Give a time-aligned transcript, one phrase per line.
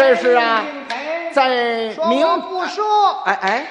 [0.00, 0.64] 这是啊，
[1.30, 3.66] 在说明我不说，哎哎，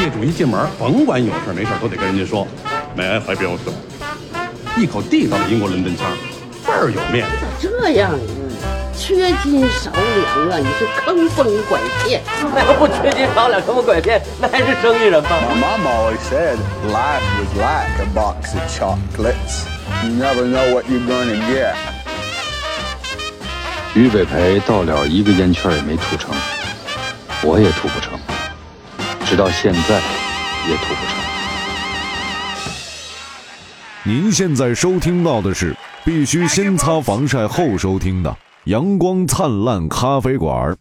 [0.00, 2.46] 业主一进门，甭管有事没事都得跟人家说
[2.96, 3.58] ，May I help you？
[4.76, 6.06] 一口地道的英国伦敦腔，
[6.64, 7.26] 倍儿有面。
[7.40, 8.18] 咋这样啊，
[8.96, 12.22] 缺斤少两啊，你是坑蒙拐骗。
[12.54, 16.56] 那要不缺斤少两，坑蒙拐骗，那还是生意人吗？My mom always said
[16.92, 19.66] life was like a box of chocolates.
[20.04, 21.74] You never know what you're gonna get.
[23.94, 26.30] 于北培到了一个烟圈也没吐成，
[27.42, 28.18] 我也吐不成，
[29.24, 30.00] 直到现在
[30.68, 31.18] 也吐不成。
[34.04, 35.74] 您现在收听到的是
[36.04, 38.30] 必须先擦防晒后收听的
[38.64, 40.72] 《阳光灿烂咖啡馆》。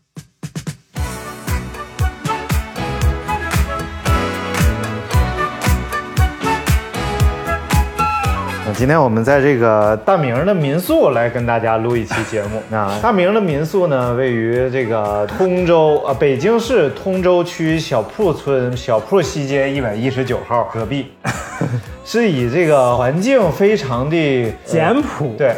[8.77, 12.61] 今天我们在这个大明的民宿来跟大家录一期节目。
[12.77, 21.11] 啊 大明的民宿呢，位于这个通州啊，北京市通州区小铺村小铺西街一百一十九号隔壁，
[22.05, 25.55] 是以这个环境非常的简朴，对，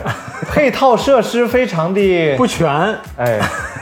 [0.49, 2.71] 配套设施非常的不全，
[3.17, 3.37] 哎，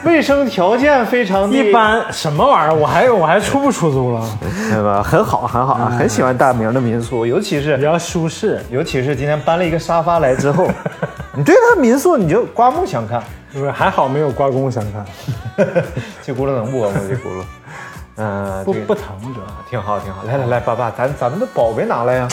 [0.08, 2.73] 卫生条件非常一般，什么玩意儿？
[2.73, 4.25] 我还我还出不出租了？
[4.72, 5.03] 对吧？
[5.03, 10.66] 很好，很好啊，很喜欢大明的民宿，尤其是比较舒适，尤其是今天搬了一个沙发来之后，
[11.35, 13.22] 你对他民宿你就刮目相看。
[13.52, 13.72] 是不是？
[13.72, 15.05] 还好没有刮目相看，
[16.23, 16.91] 这轱辘能不吗？
[17.08, 17.19] 这轱
[18.17, 19.47] 辘， 不不疼主要。
[19.69, 20.23] 挺好，挺好。
[20.23, 22.28] 来来来，爸爸，咱咱们的宝贝拿来呀！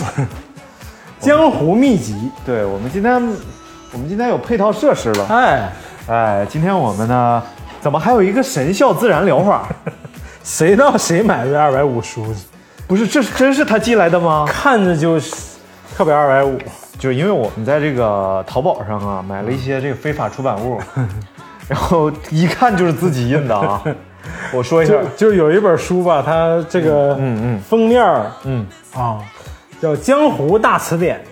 [1.20, 3.14] 江湖秘籍，对我们今天，
[3.92, 5.26] 我们今天有配套设施了。
[5.30, 5.72] 哎，
[6.08, 7.42] 哎，今天我们呢，
[7.84, 9.68] 怎么还有一个神效自然疗法？
[10.42, 12.34] 谁知道谁买的二百五书？
[12.86, 14.46] 不是，这是真是他寄来的吗？
[14.48, 15.34] 看着就是
[15.94, 16.58] 特别二百五，
[16.98, 20.80] 就是因为我们在这个淘宝上啊买了一些这个非法出版物，
[21.68, 23.82] 然后一看就是自己印的啊。
[24.50, 29.18] 我说一下就，就有一本书吧，它这个嗯嗯封面儿嗯，啊
[29.78, 31.22] 叫《江湖大词典》，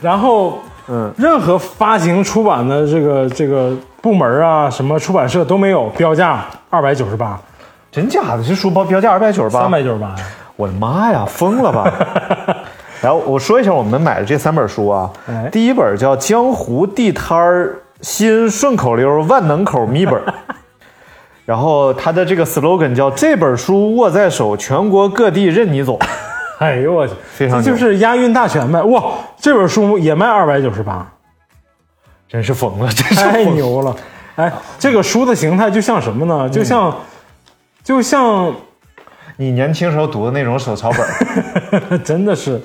[0.00, 7.38] 然后嗯任何发行出版的这个这个部门啊，什么出版社都没有标价二百九十八，
[7.90, 8.42] 真假的？
[8.42, 10.16] 这书包标价二百九十八，三百九十八呀。
[10.56, 11.92] 我的妈呀，疯了吧！
[13.02, 20.14] 然后我说一下我们买的这三本书啊，哎第一本叫《江湖地摊儿新顺口溜万能口秘本》，
[21.44, 25.98] 然后它的这个 slogan 叫“这本书握在手，全国各地任你走
[26.58, 28.82] 哎呦我去，非常这就是押韵大全呗！
[28.82, 31.06] 哇，这本书也卖二百九十八，”，
[32.28, 33.44] 真是疯了，真是太。
[33.44, 33.94] 牛了！
[34.36, 36.48] 哎，这个书的形态就像什么呢？
[36.48, 36.94] 就像，
[37.84, 38.54] 就像，
[39.36, 42.60] 你年轻时候读的那种手抄本儿， 真的是，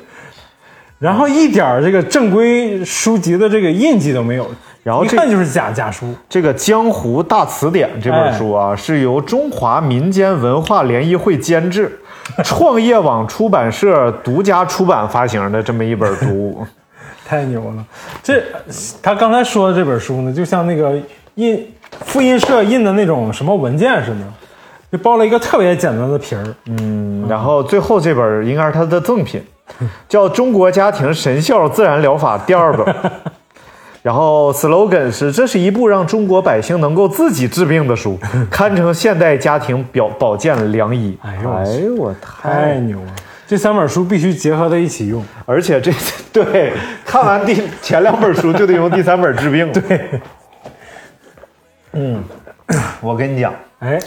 [1.00, 4.50] 然后一点这个正规书籍的这个印记都没有，
[4.84, 6.13] 然后这看就是假假书。
[6.29, 12.00] 这个《江湖大词典》这本书啊，是由中华民间文化联谊会监制，
[12.43, 16.65] 创业网出版社独家出版发行的这么一本读物。
[17.25, 17.85] 太牛了！
[18.21, 18.43] 这
[19.01, 20.99] 他刚才说的这本书呢，就像那个
[21.35, 21.65] 印
[22.05, 24.25] 复印社印的那种什么文件似的，
[24.91, 26.43] 就包了一个特别简单的皮儿。
[26.65, 29.41] 嗯，然后最后这本应该是他的赠品，
[30.09, 32.95] 叫《中国家庭神效自然疗法》第二本。
[34.01, 38.19] 然后 slogan 是：这是一部让中国百姓能够自己治病的书，
[38.50, 41.17] 堪称现代家庭表保健良医。
[41.22, 43.13] 哎呦我哎呦我太太牛了！
[43.47, 45.23] 这三本书必须结合在一起用。
[45.45, 45.91] 而且这
[46.34, 46.73] 对
[47.06, 49.72] 看完第 前两本书就得用第三本治病。
[49.72, 50.09] 对，
[51.91, 52.23] 嗯，
[53.01, 54.00] 我跟你讲，哎，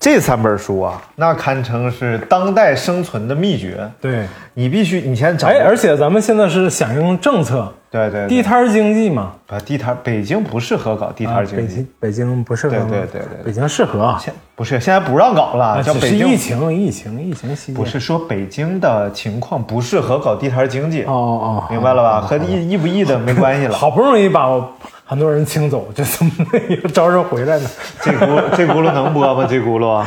[0.00, 3.88] 这三本书啊，那堪称是当代生存的秘诀。
[4.00, 5.56] 对，你必须你先掌握。
[5.56, 9.32] 哎，而且咱们现在是响应政策，对对对地摊经济嘛。
[9.48, 22.20] 啊，地摊北京不适合搞地摊啊经济，北京北京不适合，对对对对对北京适合啊，现不是现在不让搞了，叫北京疫情疫情疫情期间不是说北京的情况不适合搞地摊经济，哦哦，明白了吧？
[22.20, 23.74] 和意意不意的没关系了。
[23.74, 24.70] 好不容易把我
[25.06, 26.32] 很多人清走，这怎么
[26.68, 27.70] 又招人回来呢？
[28.02, 29.46] 这轱这轱辘能播吗？
[29.48, 30.06] 这轱辘啊！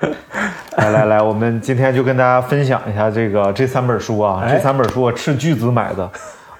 [0.78, 6.10] 来来来，我们今天就跟大家分享一下这个这三本书啊，哎这三本书我斥巨资买的，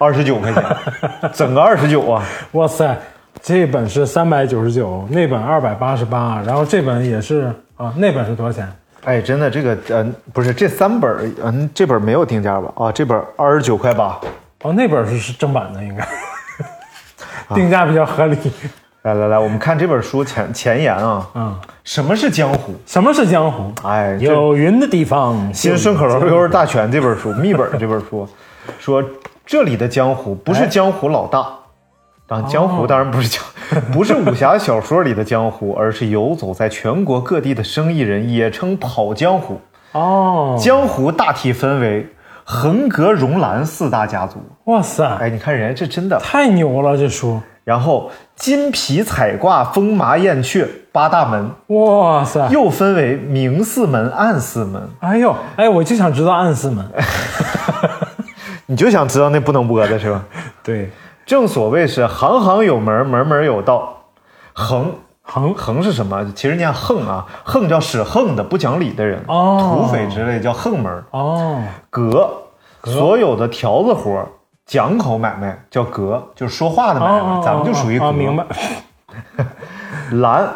[0.03, 0.65] 二十九块钱，
[1.33, 2.23] 整个二十九啊！
[2.53, 2.99] 哇塞，
[3.41, 8.69] 这本是三百九十九，那本二百八十八，然后这本也是啊，那本是多少钱？
[9.05, 12.73] 哎，真的，这个嗯、不是这三本儿，嗯，这本没有定价吧？
[12.77, 14.19] 啊，这本二十九块八。
[14.63, 16.07] 哦，那本是是正版的，应该
[17.55, 18.37] 定价比较合理。
[19.03, 22.73] 来来来，我们看这本书前前言啊，嗯，什么是江湖？
[22.87, 23.73] 什么是江湖？
[23.83, 28.29] 哎，有云的地方，新顺口溜溜大全这本书，密本这本书
[28.79, 29.03] 说
[29.45, 31.47] 这里的江湖不是江湖老大，
[32.27, 33.43] 当然江湖当然不是江，
[33.93, 39.61] 不是武侠小说里的江湖，而是游走在全国各地的生意人，也称跑江湖。
[39.93, 42.07] 哦，江湖大体分为
[42.45, 44.39] 横格、荣兰四大家族。
[44.65, 46.19] 哇塞，哎，你看人家这真的。
[46.19, 47.41] 太牛了，这书。
[47.65, 51.51] 然后金皮彩挂、风麻燕雀八大门。
[51.69, 54.89] 哇塞，又分为明四门、暗四门。
[55.01, 56.85] 哎呦，哎，我就想知道暗四门。
[58.73, 60.25] 你就想知道那不能播的是吧？
[60.65, 60.91] 对，
[61.27, 63.99] 正所谓是行行有门，门门有道。
[64.55, 66.33] 横横横是什么？
[66.35, 71.05] 其实念横啊，横叫使横的、不讲理的人，哦土匪之类叫横门。
[71.11, 72.31] 哦，格，
[72.85, 74.27] 所有的条子活、
[74.65, 78.47] 讲口买卖叫格，就是说话的买卖，哦咱们就属于明白。
[80.13, 80.49] 蓝，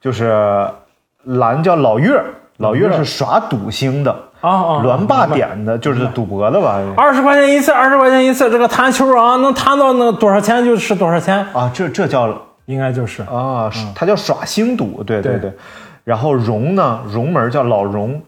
[0.00, 0.66] 就是
[1.24, 2.24] 蓝叫老月，
[2.56, 4.16] 老月是耍赌星的。
[4.44, 4.82] 啊啊！
[4.82, 6.78] 栾霸点的就是赌博的吧？
[6.98, 11.70] 二十块钱一次，二十块钱一次，这个弹球啊，能弹到那多少钱就是多少钱啊！
[11.72, 12.28] 这这叫
[12.66, 15.52] 应该就是啊，它叫耍星赌，对对嗯对对。
[16.04, 18.20] 然后荣呢，荣门叫老荣，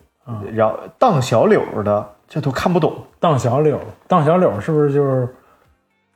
[0.54, 2.94] 然后荡小柳的这都看不懂。
[3.20, 3.78] 荡小柳，
[4.08, 5.28] 荡小柳是不是就是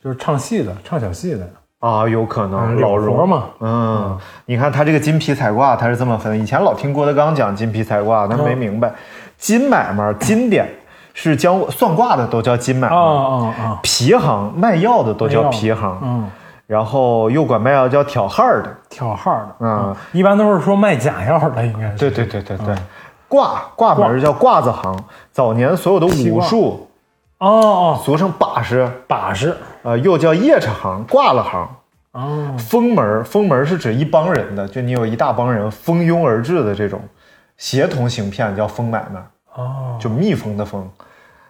[0.02, 1.46] 就是唱戏的，唱小戏的
[1.80, 2.08] 啊？
[2.08, 3.44] 有可能嗯老荣嘛。
[3.60, 6.40] 嗯，你看他这个金皮彩挂，他是这么分。
[6.40, 8.94] 以前老听郭德纲讲金皮彩挂，他没明白。
[9.40, 10.68] 金买卖、金典
[11.14, 13.80] 是将算卦的都叫金买卖啊啊啊！
[13.82, 16.30] 皮行卖药的都叫皮行，嗯，
[16.66, 21.96] 然后又管卖药叫挑号的，挑号的，嗯，一般都是说卖假药的，应该是。
[21.96, 22.76] 对对对对对，
[23.26, 24.94] 挂挂门叫挂子行，
[25.32, 26.86] 早年所有的武术，
[27.38, 31.66] 哦哦，俗称把式，把式，呃，又叫夜叉行、挂了行。
[32.12, 37.00] 哦，封门，封门是指一帮人的，就你有一大帮人蜂拥而至的这种
[37.60, 39.20] 协同行骗，叫封买卖。
[39.54, 40.90] 哦，就蜜蜂的蜂。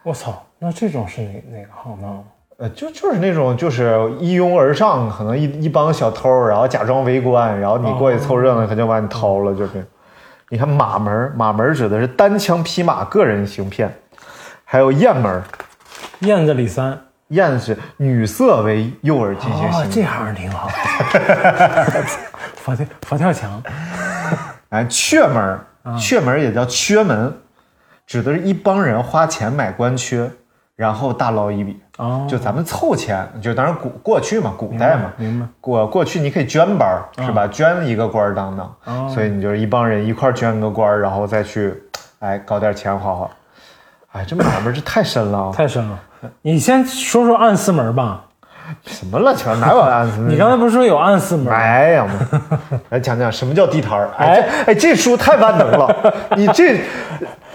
[0.03, 2.25] 我操，那这种是哪哪个行当？
[2.59, 9.87] 呃，就就是那种就是一拥而上，可能一一帮小偷，然后假装围观，然后你过去凑热闹，他就把你掏了，就是。
[10.53, 13.89] 你看马门，马门指的是单枪匹马个人行骗，
[14.65, 15.41] 还有雁门，
[16.23, 16.99] 燕子李三，
[17.29, 20.69] 燕是女色为诱饵进行行哦，这行挺好。
[22.57, 23.63] 佛跳佛跳墙，
[24.71, 25.61] 哎，雀门，
[25.99, 27.33] 雀门也叫缺门，
[28.07, 30.31] 指的是一帮人花钱买官缺，
[30.77, 31.81] 然后大捞一笔。
[31.99, 35.47] 哦，就咱们凑钱，就当然古过去嘛，古代嘛，明白。
[35.61, 37.47] 过过去你可以捐班儿是吧？
[37.47, 41.83] 捐一个官儿当当，所以你就是一帮人一块捐个官儿，然后再去，
[42.21, 43.31] 哎，搞点钱花花。
[44.13, 45.99] 哎，这买卖这太深了啊，太深了。
[46.41, 48.25] 你先说说暗四门吧。
[48.87, 49.61] 什么乱七八糟？
[49.61, 50.31] 哪有暗四门？
[50.31, 51.53] 你刚才不是说有暗四门？
[51.53, 52.79] 哎呀妈！
[52.91, 54.11] 来 讲讲什么叫地摊儿？
[54.17, 56.81] 哎，这哎这书太万能了， 你这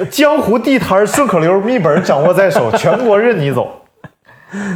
[0.10, 3.68] 江湖地摊儿顺口溜秘本掌握在手，全国任你走。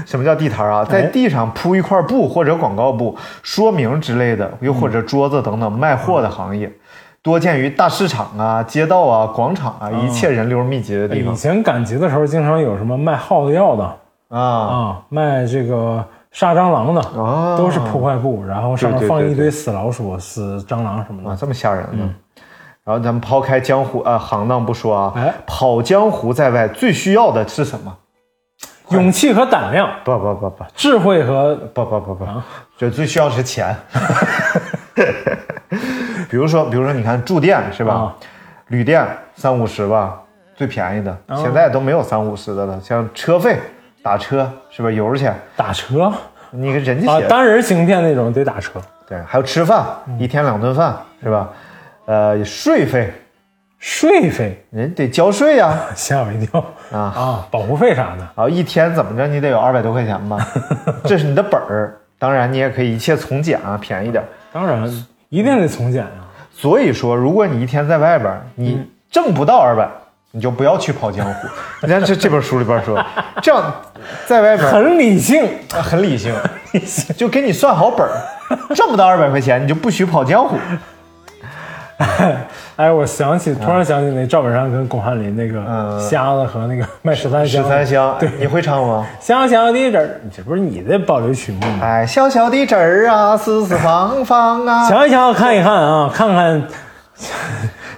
[0.06, 0.84] 什么叫地摊儿啊？
[0.84, 6.70] 在地上铺一块布或者广告布、说明之类的，又或者桌子等等卖货的行业，
[7.22, 11.38] 多见于大市场啊、街道啊、广场啊，一切人流密集的地方以。
[11.38, 13.84] 前赶集的时候，经常有什么卖耗子药的
[14.30, 21.38] 啊啊，卖这个杀蟑螂的，啊都是破坏布，然后上面放一堆死老鼠、死蟑螂什么啊，的。
[21.38, 22.10] 这么吓人呢。
[22.84, 27.96] 然后咱们抛开江湖啊行当不说啊，哎跑江湖在外最需要的是什么？
[28.90, 32.26] 勇气和胆量，不不不不智慧和不不不不，
[32.78, 33.76] 就最需要的是钱。
[36.30, 37.94] 比如说，比如说，你看住店是吧？
[37.94, 38.16] 啊
[38.70, 40.22] 旅店三五十吧，
[40.56, 42.80] 最便宜的，现在都没有三五十的了。
[42.82, 43.60] 像车费，
[44.02, 44.90] 打车是吧？
[44.92, 46.12] 油去，打车
[46.52, 48.82] 你跟人家写，啊单人行骗那种得打车。
[49.08, 49.86] 对，还有吃饭，
[50.18, 51.50] 一天两顿饭是吧？
[52.06, 53.12] 呃，税费，
[53.78, 57.00] 税费人得交税呀、 吓我一跳啊。
[57.00, 58.28] 啊，保护费啥的。
[58.36, 60.38] 啊一天怎么着，你得有二百多块钱吧？
[61.06, 61.96] 这是你的本儿。
[62.18, 64.24] 当然，你也可以一切从简啊，便宜点。
[64.52, 64.84] 当然
[65.30, 66.28] 一定得从简啊。
[66.52, 69.88] 所以说，如果你一天在外边，你挣不到二百，
[70.32, 71.48] 你就不要去跑江湖。
[71.82, 73.04] 你看这这本书里边说，
[73.42, 73.74] 这样
[74.26, 75.44] 在外边很理性，
[75.74, 76.34] 啊很 理性，
[77.18, 78.12] 就给你算好本儿，
[78.76, 80.58] 挣不到二百块钱，你就不许跑江湖。
[82.78, 89.06] 哎，我想起，突然想起那赵本山跟巩汉林那个嗯瞎子和那个卖十三香十香，三香，对，你会唱吗？
[89.20, 91.80] 小小的人儿，这不是你的保留曲目吗？
[91.84, 96.64] 哎，小小的针儿啊，四四方方啊，想一瞧，看一看啊，看看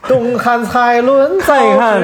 [0.08, 2.02] 东汉蔡伦看一看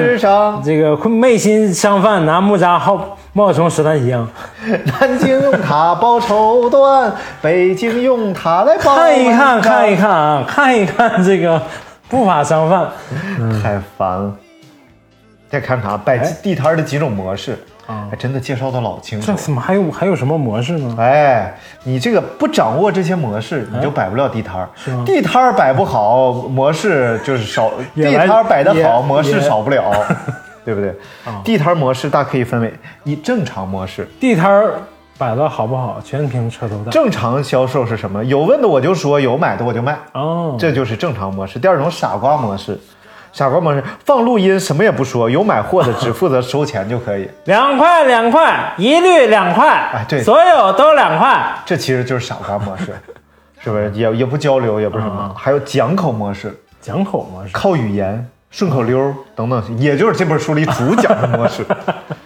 [0.64, 4.28] 这个昧心商贩拿木扎号冒充十三香，
[5.00, 7.10] 南京用它包绸缎，
[7.42, 11.60] 北京用它来包看一看，看一看啊，看一看这个
[12.08, 12.88] 不法商贩。
[13.62, 14.34] 太烦了。
[15.50, 17.58] 再看看啊摆地摊的几种模式，
[18.10, 19.34] 还真的介绍的老清楚这。
[19.34, 20.94] 怎么还有还有什么模式呢？
[20.98, 21.54] 哎，
[21.84, 24.68] 你这个不掌握这些模式，你就摆不了地摊儿。
[24.92, 29.90] 吗地摊儿摆不好，模式就是少； 地摊儿摆得好，模式少不了，
[30.64, 30.94] 对不对？
[31.42, 32.72] 地摊儿模式大可以分为
[33.04, 34.74] 一正常模式，地摊儿
[35.16, 36.90] 摆的好不好，全凭车头大。
[36.90, 38.22] 正常销售是什么？
[38.24, 41.58] 有问的我就说，有买的我就卖，哦，这就是正常模式。
[41.58, 42.78] 第二种傻瓜模式，
[43.32, 47.28] 傻瓜模式放录音什么也不说，有买货的只负责收钱就可以。
[47.44, 51.54] 两块两块，一律两块，哎对所有都两块。
[51.64, 52.86] 这其实就是傻瓜模式，
[53.60, 53.90] 是不是？
[53.92, 55.32] 也也不交流，也不是什么。
[55.36, 61.64] 还有讲口模式，讲口模式，靠语言、顺口溜等等，也就是这本书里主讲的模式。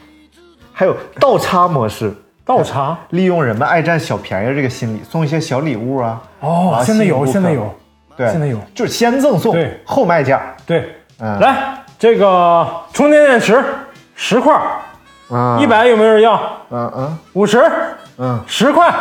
[0.72, 2.12] 还有倒插模式，
[2.44, 2.96] 倒插。
[3.10, 6.20] 利用人们爱占小便宜这个心理，送一些小礼物啊。
[6.40, 7.72] 啊，哦现在有，现在有，
[8.16, 10.40] 对，现在有就是先赠送对，后卖价。
[10.66, 13.62] 对，嗯来这个充电电池
[14.14, 14.54] 十块，
[15.30, 16.40] 啊一百有没有人要？
[16.70, 17.62] 嗯嗯五十，
[18.18, 18.92] 嗯十块，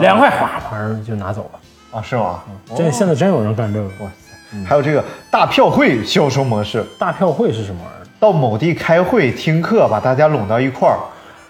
[0.00, 1.98] 两块，哗，完事儿就拿走了。
[1.98, 2.40] 啊，是吗？
[2.76, 3.86] 这现在真有人干这个。
[3.86, 4.64] 哇塞！
[4.66, 8.06] 还有这个大票会销售模式，大票会是什么玩意儿？
[8.20, 10.98] 到某地开会听课，把大家拢到一块儿，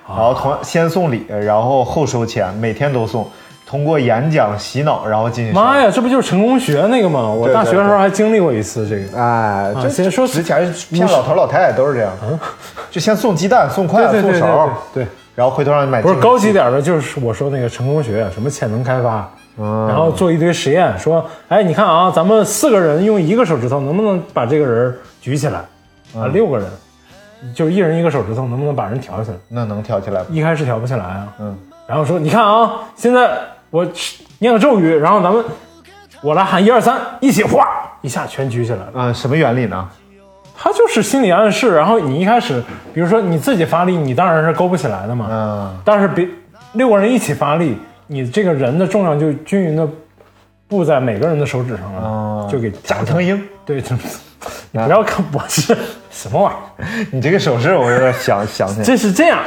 [0.08, 3.30] 然后同先送礼，然后后收钱，每天都送。
[3.74, 7.28] 通过演讲洗脑，然后进行妈呀，这不就是成功学那个吗？
[7.28, 9.20] 我大学的时候还经历过一次这个。
[9.20, 12.12] 哎，这先说之前骗老头老太太都是这样，
[12.88, 16.00] 就先送鸡蛋、 送筷子、送勺，对对，然后回头让你买。
[16.00, 19.28] 不是高级点的，就是我说那个成功学，什么潜能开发，
[19.58, 25.58] 嗯然后做一堆实验，说，哎，你看啊，咱们四个人用一个手指头，能不能把这个人举起来？
[26.14, 26.68] 嗯啊，六个人，
[27.52, 29.36] 就一人一个手指头，能不能把人挑起来？
[29.48, 30.22] 那能挑起来？
[30.30, 33.36] 一开始挑不起来啊，嗯，然后说，你看啊，现在
[33.74, 33.84] 我
[34.38, 35.44] 念个咒语，然后咱们
[36.22, 37.66] 我来喊一二三，一起哗
[38.02, 38.92] 一下全举起来了。
[38.94, 39.88] 啊，什么原理呢？
[40.56, 42.62] 它就是心理暗示，然后你一开始，
[42.94, 45.26] 比如说你自己发力，你当然是勾不起来的嘛。
[45.28, 46.24] 嗯，但是别
[46.74, 47.76] 六个人一起发力，
[48.06, 49.84] 你这个人的重量就均匀的
[50.68, 53.92] 布在每个人的手指上了，哦就给贾腾英，对，这
[54.70, 55.76] 你不要看我是
[56.12, 58.84] 什么玩意儿， 你这个手势我有点想想起来。
[58.84, 59.40] 这是这样。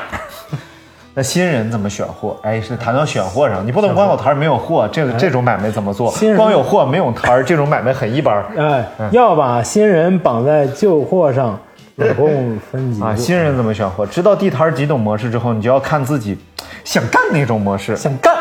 [1.18, 2.38] 那新人怎么选货？
[2.44, 6.30] 哎，是谈到选货上，你不能光有摊儿没有货，这个这种买卖怎么做新？
[6.30, 8.46] 人光有货没有摊儿，这种买卖很一般。
[8.56, 11.60] 哎，要把新人绑在旧货上，
[11.98, 14.06] 总共分级啊，新人怎么选货？
[14.06, 16.38] 知道地摊儿几种模式之后，你就要看自己
[16.84, 18.36] 想干哪种模式，想干，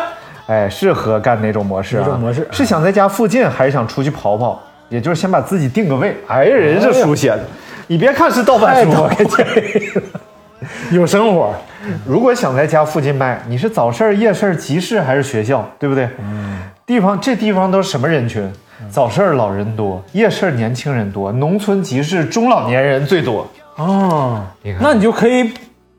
[0.47, 2.05] 哎，适合干哪种模式、啊？
[2.05, 4.63] 哪种模式是想在家附近，还是想出去跑跑？
[4.91, 6.15] 也就是先把自己定个位。
[6.27, 7.41] 哎，人是书写的，
[7.87, 9.47] 你别看是盗版书，我跟你讲。
[10.91, 11.55] 有生活，
[12.07, 16.09] 如果想在家附近卖，你是早市、夜市、集市还是学校，对不对？
[16.19, 18.51] 嗯，地方这地方都是什么人群？
[18.91, 23.47] 早市老人多，夜市年轻人多，农村集市中老年人最多。
[23.77, 25.53] 哦你看，那你就可以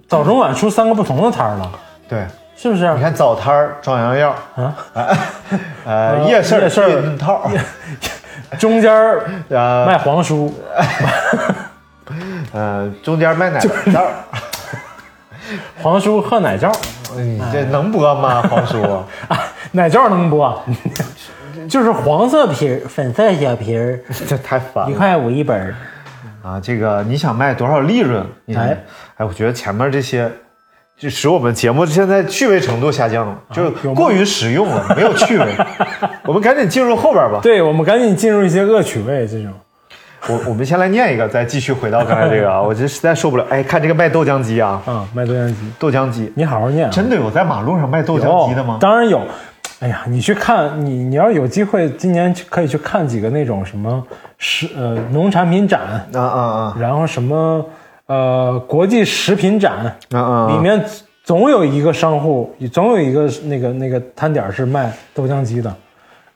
[0.07, 1.71] 早中晚出三个不同的摊儿了，
[2.07, 2.23] 对，
[2.55, 2.93] 是不是？
[2.93, 4.75] 你看早摊儿壮阳药，啊，
[5.85, 7.49] 呃，夜市儿夜市避孕套，
[8.57, 8.91] 中间
[9.49, 10.53] 卖黄书，
[12.53, 13.59] 呃，中间卖奶
[13.91, 14.13] 罩儿。
[15.81, 16.71] 黄叔喝奶罩，
[17.15, 18.41] 你这能播吗？
[18.49, 18.81] 黄叔，
[19.27, 19.39] 啊，
[19.71, 20.63] 奶罩能播，
[21.69, 25.75] 就是黄色皮儿、粉色小皮儿，这太烦了一块五一本儿。
[26.43, 26.59] 啊！
[26.61, 28.25] 这个你想卖多少利润？
[28.45, 28.77] 你哎
[29.17, 30.31] 哎，我觉得前面这些
[30.97, 35.45] 就使我们节目现在趣味程度下降了，就过于实用了，没有趣味。
[36.23, 37.39] 我们赶紧进入后边吧。
[37.43, 39.51] 对，我们赶紧进入一些恶趣味这种。
[40.27, 43.45] 我我们先来念一个，再继续回到刚才这个啊， 我这实在受不了。
[43.49, 46.91] 哎，看这个卖豆浆机啊，啊，卖豆浆机，豆浆机，你好好念、啊。
[46.91, 48.77] 真的有在马路上卖豆浆机的吗？
[48.81, 49.21] 当然有。
[49.79, 54.03] 哎呀，你去看，你你要有机会，今年可以去看几个那种什么
[54.39, 55.81] 食呃农产品展，
[56.13, 57.63] 啊啊啊然后什么
[58.07, 60.47] 呃国际食品展，啊啊！
[60.49, 60.83] 里面
[61.23, 65.71] 总有一个商户，总有一个那个那个摊点是卖豆浆机的，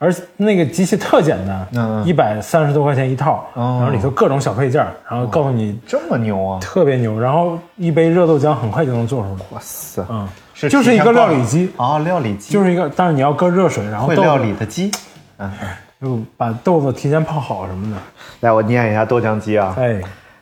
[0.01, 2.03] 而那个机器特简单，嗯。
[2.03, 3.77] 一百三十多块钱一套，哦。
[3.79, 6.59] 然后里头各种小配件，然后告诉你这么牛啊！
[6.59, 12.51] 特别牛，然后一杯热豆浆很快就能做出来，哇塞，嗯，是就是一个料理机，啊，料理机。
[12.51, 14.89] 就是一个，但是你要搁热水，然后豆会料理的机。
[15.37, 15.51] 嗯
[16.01, 18.01] 就把豆子提前泡好什么的，
[18.39, 19.75] 来，我念一下豆浆机啊。
[19.77, 20.01] 哎，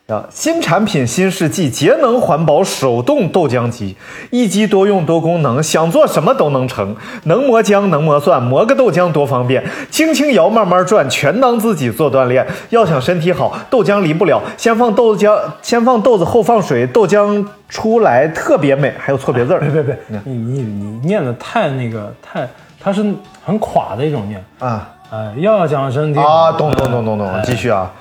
[0.10, 3.96] 啊，新产品新世纪，节能环保手动豆浆机，
[4.32, 6.96] 一机多用多功能，想做什么都能成。
[7.26, 9.64] 能磨浆，能磨蒜，磨个豆浆多方便。
[9.92, 12.44] 轻轻摇，慢慢转，全当自己做锻炼。
[12.72, 14.42] 要想身体好，豆浆离不了。
[14.58, 18.92] 先放豆浆，先放豆子，后放水，豆浆出来特别美。
[18.98, 22.50] 还有错别字儿别别别，你你你念的太那个太，
[22.82, 23.06] 它是
[23.46, 26.24] 很垮的一种念，啊哎，要想身体啊！
[26.24, 27.92] 好懂懂懂懂懂，继续啊。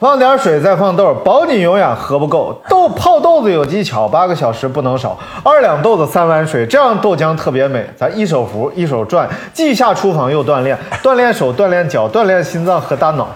[0.00, 2.58] 放点水，再放豆，保你永远喝不够。
[2.70, 5.14] 豆泡豆子有技巧，八个小时不能少。
[5.44, 7.84] 二两豆子三碗水，这样豆浆特别美。
[7.98, 13.28] 咱一手扶一手转，既下厨房又锻炼，锻炼手，锻炼脚，锻炼心脏和大脑。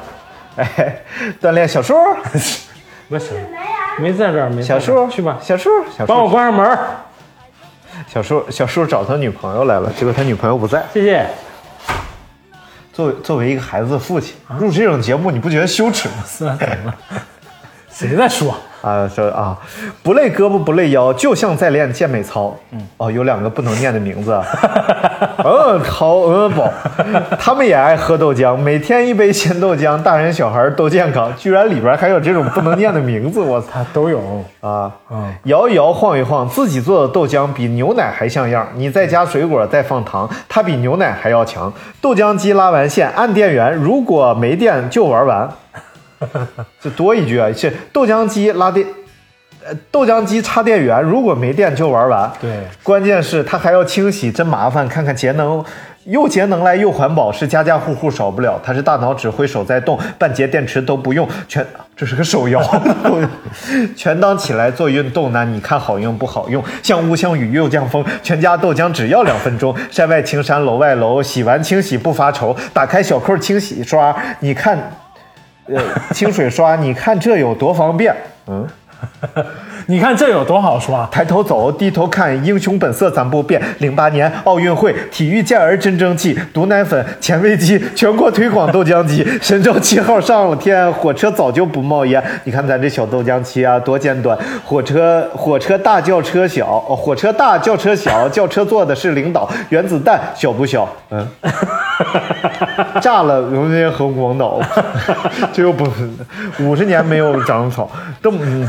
[0.56, 1.02] 哎，
[1.38, 1.94] 锻炼小树，
[3.10, 3.34] 不是，
[3.98, 6.78] 没在这儿，没在小这儿树去吧，小树，小帮我，关上门儿，
[8.08, 10.82] 小树，小树找他女朋友来了，结果他女朋友不在。
[10.94, 11.26] 谢谢。
[12.94, 16.14] 作为作为一个孩子的父亲，录这种节目，你不觉得羞耻吗？
[16.26, 16.94] 是啊，怎么了？
[17.94, 18.54] 谁在说？
[18.82, 19.56] 啊，说啊，
[20.02, 22.54] 不累胳膊不累腰，就像在练健美操。
[22.72, 24.44] 嗯，哦，有两个不能念的名字啊。
[25.38, 26.68] 嗯， 好，嗯宝，
[27.38, 31.34] 他们也爱喝豆浆，每天一杯鲜豆浆，大人小孩都健康。
[31.36, 34.20] 居然里边还有这种不能念的名字，我操 都有。
[34.60, 34.90] 啊！
[35.10, 38.66] 嗯摇一摇，晃一晃，自己做的豆浆比牛奶还像样。
[38.74, 41.72] 你再加水果，再放糖，它比牛奶还要强。
[42.02, 45.48] 豆浆机拉完线，按电源，如果没电就玩完。
[46.80, 47.48] 这多一句啊！
[47.52, 48.86] 是豆浆机拉电，
[49.64, 52.30] 呃，豆浆机插电源，如果没电就玩完。
[52.40, 52.50] 对
[52.82, 54.86] 关键是它还要清洗，真麻烦。
[54.88, 55.64] 看看节能，
[56.04, 58.60] 又节能来又环保，是家家户户少不了。
[58.62, 61.66] 它是大脑指挥手在动，半节电池都不用，全
[61.96, 62.60] 这是个手摇，
[63.96, 65.44] 全当起来做运动呢。
[65.44, 66.62] 你看好用不好用？
[66.82, 69.74] 像雾像雨又降风，全家豆浆只要两分钟。
[69.90, 72.54] 山外青山楼外楼，洗完清洗不发愁。
[72.74, 75.03] 打开小扣清洗刷，你看。
[75.66, 78.14] 呃，清水刷，你看这有多方便？
[78.46, 78.66] 嗯，
[79.88, 81.06] 你看这有多好刷？
[81.10, 83.60] 抬头走，低头看，英雄本色咱不变。
[83.78, 89.26] 零八年奥运会，体育健儿真争气，毒奶粉、甜味鸡，全国推广豆浆机。
[89.40, 92.22] 神舟七号上了天，火车早就不冒烟。
[92.44, 94.38] 你看咱这小豆浆机啊，多尖端！
[94.64, 99.48] 火车火车大轿车小，哦，火车大轿车小，轿车坐的是领导。
[99.70, 100.86] 原子弹小不小？
[101.10, 101.26] 嗯。
[103.00, 104.60] 炸了荣军和广岛，
[105.52, 105.86] 这又不
[106.60, 108.68] 五十年没有长草，邓嗯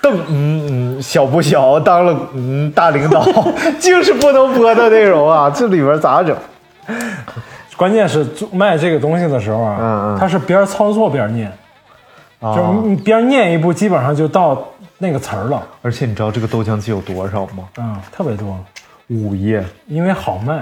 [0.00, 3.24] 邓嗯嗯小不小，当了嗯大领导，
[3.78, 5.48] 竟是不能播的内容啊！
[5.54, 6.36] 这里边咋整？
[7.76, 11.50] 关键是做卖这个东西的时候啊，嗯嗯他是边操作边念，
[12.40, 14.62] 啊就是你边念一步，基本上就到
[14.98, 15.62] 那个词儿了。
[15.82, 17.64] 而且你知道这个豆浆机有多少吗？
[17.78, 18.58] 嗯，特别多，
[19.08, 20.60] 五页，因为好卖，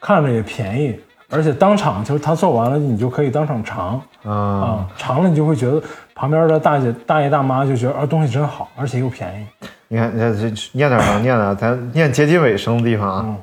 [0.00, 0.98] 看着也便宜，
[1.30, 5.82] 而且当场就是他做完了，你就可以当场尝啊、啊，尝了你就会觉得
[6.14, 9.66] 旁边的大姐、大爷、大妈就觉得啊东西真好，而且又便宜。
[9.88, 13.24] 你看，你看这念点能念的，咱念接近尾声的地方啊。
[13.26, 13.36] 嗯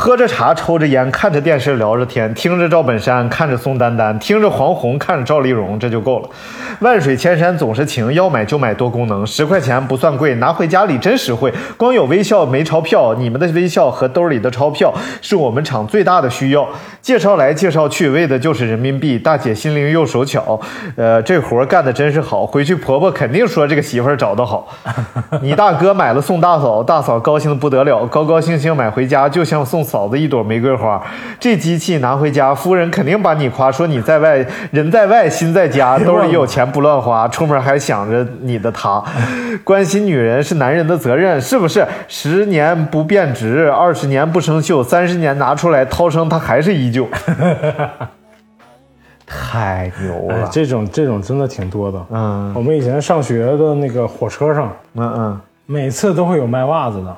[0.00, 6.30] 喝着茶，抽着烟，看着电视，聊着天，听着赵本山，看着宋丹丹，听着黄宏，看着赵丽蓉，这就够了。
[6.78, 11.52] 万水千山总是情，要买就买多功能，十块钱不算贵，拿回家里真实惠。
[11.76, 16.68] 光有微笑没钞票，你们的微笑和兜里的钞票是我们厂最大的需要。
[17.08, 19.18] 介绍来介绍去，为的就是人民币。
[19.18, 20.60] 大姐心灵又手巧，
[20.94, 22.44] 呃，这活干的真是好。
[22.44, 24.68] 回去婆婆肯定说这个媳妇儿找得好。
[25.40, 31.02] 你大哥买了送大嫂，大嫂高兴的不得了，高高兴兴买回家，就像送嫂子一朵玫瑰花。
[31.40, 39.02] 这机器拿回家，夫人肯定把你夸，说你在外人在外心在家，兜里有钱不乱花， 出门还想着你的他。
[39.64, 41.86] 关心女人是男人的责任，是不是？
[42.06, 46.97] 十年不变质，二十年不生锈，三十年拿出来掏生，它还是依旧。
[49.26, 52.02] 太牛哎了，，这种这种真的挺多的。
[52.10, 52.50] 嗯。
[52.54, 57.16] 我们以前上学的那个火车上，嗯嗯，每次都会有卖袜子的，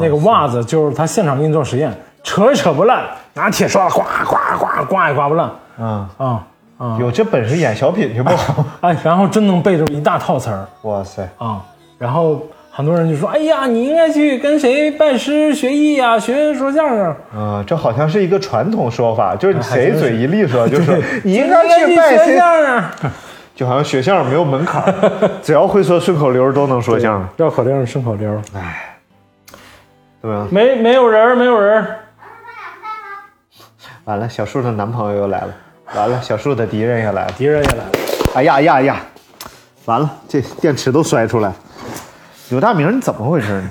[0.00, 5.50] 那个袜子就是他现场给你做实验，扯也扯不烂，拿铁刷刮刮刮刮也刮不烂。
[5.78, 6.46] 嗯，啊
[6.78, 6.96] 啊！
[6.98, 8.30] 有这本事演小品去不？
[8.80, 10.66] 哎，然后真能背着一大套词儿。
[10.82, 11.62] 哇塞，啊！
[11.98, 12.40] 然后
[12.76, 17.16] 很多人就说：“哎呀，你应该去跟谁拜师学艺呀、学说相声。
[17.32, 22.84] 啊，这好像是一个传统说法，就是 谁嘴一利索，就是你应应该该去拜谁， 相声。
[23.54, 24.92] 就好像学相声没有门槛，
[25.40, 28.96] 只要会说顺口溜都能说相声，绕口令、顺口溜，哎，
[30.20, 30.48] 怎么样？
[30.50, 31.86] 没没有人，没有人。
[34.06, 35.54] 完了，小树的男朋友又来了，
[35.94, 37.84] 完了，小树的敌人也来了，敌人也来了，
[38.34, 38.96] 哎呀哎呀哎呀，
[39.84, 41.54] 完了，这电池都摔出来了。
[42.50, 43.70] 刘大明，你怎么回事呢？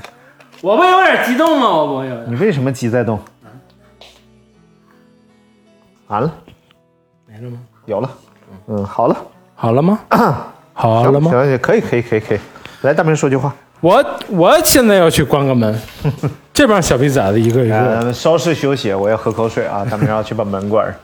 [0.62, 1.70] 我不有点激动吗？
[1.70, 2.24] 我不有。
[2.26, 3.20] 你为什么鸡在动？
[6.08, 6.32] 完了，
[7.28, 7.60] 没了吗？
[7.86, 8.10] 有了，
[8.68, 9.16] 嗯，好了，
[9.56, 10.00] 好了吗？
[10.74, 11.30] 好了吗？
[11.30, 12.40] 行行行，可以可以可以可以，
[12.82, 13.54] 来，大明说句话。
[13.80, 15.80] 我我现在要去关个门，
[16.54, 17.76] 这帮小逼崽子一个一个。
[17.76, 19.86] 呃，稍事休息，我要喝口水啊。
[19.90, 20.96] 大明要去把门关上。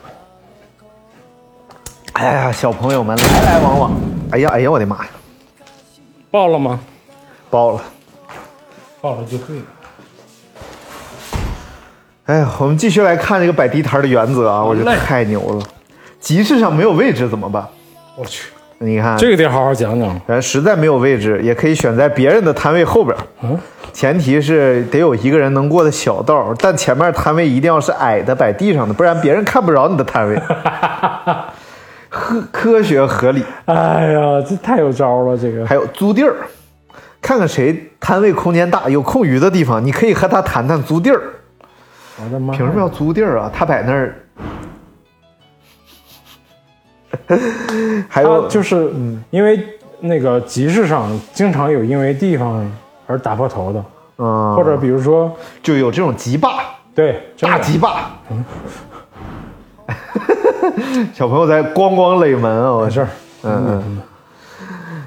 [2.14, 3.92] 哎呀，小朋友们来来往往，
[4.32, 5.10] 哎呀哎呀，我的妈呀，
[6.30, 6.80] 爆了吗？
[7.50, 7.82] 爆了！
[9.00, 9.62] 爆了就对了。
[12.26, 15.64] 哎呀，我们继续来看这个摆地摊的原则啊，我觉得太牛了。
[16.20, 17.66] 集市上没有位置怎么办？
[18.16, 20.20] 我去，你看这个得好好讲讲。
[20.28, 23.16] 咱实在没有位置，也可以选在别人的摊位后边。
[23.42, 23.58] 嗯，
[23.92, 30.40] 前提是得有一个人能过的小道，但前面摊位一定要是矮的，摆地上的，不然别人看不着你的摊位。
[32.08, 36.36] 科科学合理，哎呀，这太有招了，这个还有租地儿，
[37.20, 41.22] 看看谁摊位空间大，有空余的地方，你可以和他谈谈租地儿。
[42.22, 42.54] 我的妈！
[42.54, 43.50] 凭什么要租地儿啊？
[43.54, 44.14] 他摆那儿，
[48.08, 48.90] 还有就是
[49.30, 49.60] 因为
[50.00, 52.70] 那个集市上经常有因为地方
[53.06, 53.84] 而打破头的，
[54.18, 56.60] 嗯，或者比如说就有这种集霸，
[56.94, 58.10] 对大集霸。
[61.14, 62.84] 小朋友在咣咣垒门啊！
[62.84, 63.08] 没事儿，
[63.44, 64.02] 嗯嗯。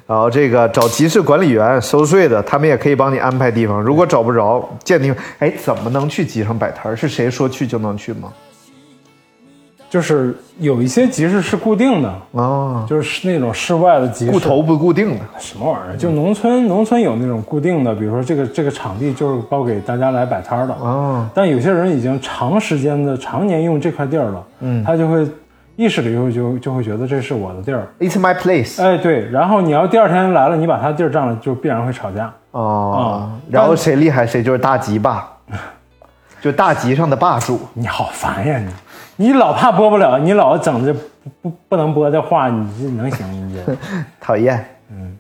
[0.06, 3.82] 然后这个找集市管理员收税的，他们也可以帮你安排地方。
[3.82, 6.96] 如果找不着鉴定，哎，怎么能去集上摆摊儿？
[6.96, 8.32] 是谁说去就能去吗？
[9.90, 15.22] 就是有一些集市是固定的，啊，就是那种室外的集市，固头不固定的。
[15.38, 15.96] 什么玩意儿？
[15.96, 20.74] 就农村，农村有那种固定的，比如说这个这个场地就是包给大家来摆摊儿的。
[20.74, 25.28] 啊，但有些人已经长时间的常年用这块地儿了，嗯他就会
[25.76, 27.88] 意识里就就就会觉得这是我的地儿。
[28.00, 28.82] It's my place。
[28.82, 32.32] 哎，对，然后你要第二天来了，你把他地儿占了，就必然会吵架。
[32.52, 35.28] 哦，啊然后谁厉害谁就是大吉霸，
[36.42, 37.60] 就大吉上的霸主。
[37.74, 38.72] 你好烦呀你！
[39.16, 41.00] 你老怕播不了，你老整这不
[41.42, 43.26] 不不能播的话，你这能行？
[43.32, 43.76] 你这
[44.22, 44.64] 讨厌。
[44.92, 45.18] 嗯，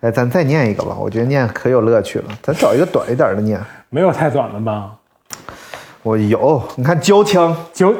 [0.00, 2.24] 哎，咱再念一个吧，我觉得念可有乐趣了。
[2.42, 3.60] 咱找一个短一点的念。
[3.90, 4.90] 没有太短的吧？
[6.02, 7.92] 我有，你看交枪，交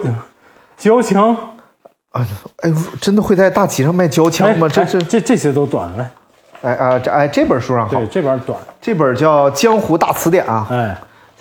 [0.77, 1.37] 交枪，
[2.13, 2.27] 啊，
[2.59, 4.69] 哎，真的会在大集上卖胶枪吗？
[4.69, 6.11] 这哎这这这些都短了。
[6.61, 8.59] 哎啊，这哎这本书上好对，，这本短。
[8.81, 10.67] 这本叫《江湖大词典》啊。
[10.71, 10.97] 哎，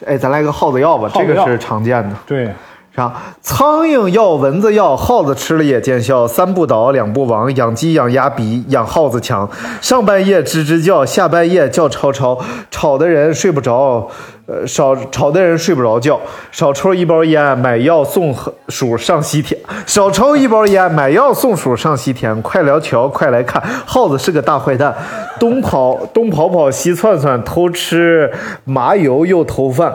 [0.07, 2.15] 哎，咱来个耗子药吧，药这个是常见的。
[2.25, 2.49] 对，
[2.95, 3.13] 啥？
[3.41, 6.27] 苍蝇药、蚊子药，耗子吃了也见效。
[6.27, 9.49] 三不倒，两不亡，养鸡养鸭比养耗子强。
[9.81, 12.39] 上半夜吱吱叫，下半夜叫吵吵，
[12.71, 14.09] 吵的人睡不着。
[14.51, 16.19] 呃，少吵的人睡不着觉。
[16.51, 18.35] 少抽一包烟，买药送
[18.67, 19.57] 鼠上西天。
[19.85, 22.41] 少抽一包烟，买药送鼠上西天。
[22.41, 24.93] 快聊瞧，快来看，耗子是个大坏蛋，
[25.39, 28.29] 东跑东跑跑，西窜窜，偷吃
[28.65, 29.93] 麻油又偷饭。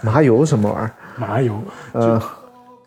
[0.00, 0.90] 麻油什么玩意儿？
[1.16, 1.52] 麻油，
[1.92, 2.20] 嗯。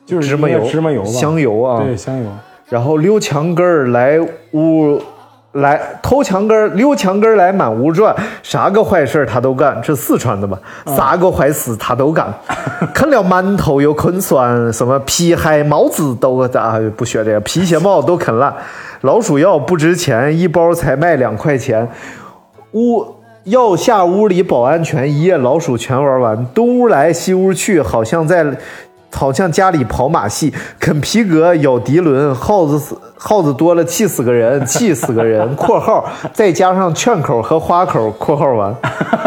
[0.03, 2.25] 就是芝麻油、芝麻油吧，香油啊，对，香油。
[2.67, 4.19] 然后溜墙根儿来
[4.53, 4.99] 屋，
[5.53, 9.77] 来偷墙根儿，溜墙根儿来满屋转，啥个坏事儿他都干。
[9.83, 10.57] 这四川的吧，
[10.95, 12.33] 啥个坏事他都干。
[12.93, 18.53] 啃了馒头又啃蒜，什么皮鞋帽子都啊不学这个，皮鞋帽都啃烂。
[19.01, 21.89] 老鼠药不值钱，一包才卖两块钱。
[22.71, 26.45] 屋要下屋里保安全，一夜老鼠全玩完。
[26.53, 28.45] 东屋来西屋去，好像在。
[29.13, 35.53] 好像家里跑马戏，啃皮革，咬涤纶，耗子死，耗子多了，气死个人，气死个人。
[35.55, 38.09] （括号再加上劝口和花口。
[38.17, 38.73] ）（括号完。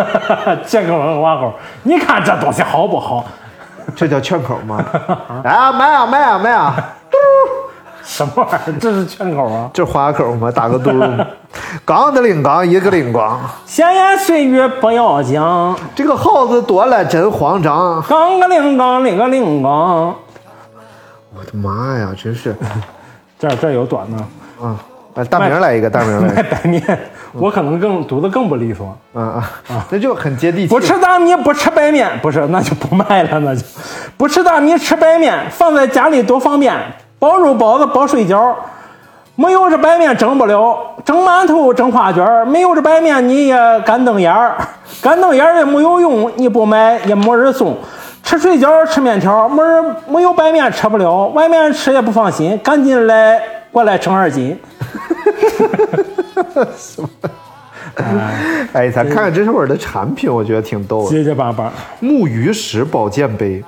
[0.67, 1.53] ）劝口和花口，
[1.85, 3.25] 你看这东西好不好？
[3.95, 4.83] 这叫劝口吗？
[5.45, 6.75] 来啊，买啊，买啊，买啊！
[8.15, 8.75] 什么玩意儿？
[8.81, 9.69] 这是圈口啊？
[9.75, 10.49] 这花口吗？
[10.49, 10.93] 打个嘟。
[11.85, 15.77] 刚的铃铛一个铃咣，闲言碎语不要讲。
[15.97, 18.01] 这个耗子多了真慌张。
[18.09, 20.15] 刚个铃铛，铃个铃咣。
[21.35, 22.55] 我的妈呀，真是。
[23.37, 24.65] 这儿这儿有短的。
[24.65, 24.79] 啊，
[25.29, 26.43] 大明来一个，大明来一卖个。
[26.55, 27.01] 白面，
[27.33, 28.97] 我可能更读的更不利索。
[29.13, 29.87] 啊啊啊！
[29.91, 30.69] 那就很接地气。
[30.69, 33.63] 不吃大米，不吃白面，不是那就不卖了，那就
[34.17, 36.73] 不吃大米，吃白面，放在家里多方便。
[37.19, 38.55] 包肉包子包水饺，
[39.37, 40.77] 没有这白面蒸不了。
[41.05, 44.57] 蒸馒头蒸花卷，没有这白面你也干瞪眼儿，
[45.03, 47.77] 干瞪眼儿也没有用，你不买也没人送。
[48.23, 53.39] 吃水饺吃面条，没人没有白面吃不了，外面吃也不放心，赶紧来
[53.71, 54.59] 过来称二斤。
[56.75, 57.09] 什么？
[58.73, 61.11] 哎，咱看看这是我的产品，我觉得挺逗的。
[61.11, 61.71] 结结巴巴。
[62.01, 63.63] 木鱼石保健杯。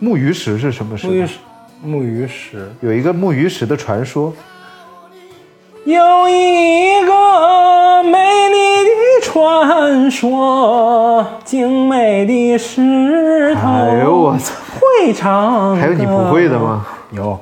[0.00, 1.06] 木鱼石是什么石？
[1.06, 1.38] 木鱼石，
[1.82, 4.32] 木鱼石有一个木鱼石的传说。
[5.84, 13.68] 有一个美丽的传说，精美的石头。
[13.68, 14.54] 哎呦我操！
[14.78, 15.76] 会唱。
[15.76, 16.86] 还有你不会的吗？
[17.12, 17.38] 有。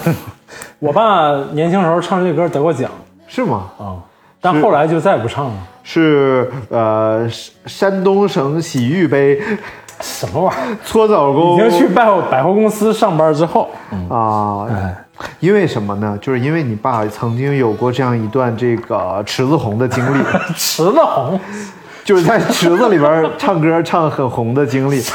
[0.78, 2.90] 我爸年轻时候唱这歌得过奖，
[3.26, 3.66] 是吗？
[3.78, 3.96] 啊，
[4.40, 5.54] 但后来就再也不唱了。
[5.82, 7.28] 是呃，
[7.66, 9.40] 山东省洗浴杯。
[10.00, 10.76] 什么玩意儿？
[10.84, 13.68] 搓澡工已经去百货百货公司上班之后
[14.08, 14.66] 啊，
[15.40, 16.18] 因为什么呢？
[16.20, 20.22] 就是因为你爸曾经有过这样一段这个池子红的经历。
[20.56, 21.40] 池子红，
[22.04, 25.02] 就是在池子里边唱歌唱很红的经历。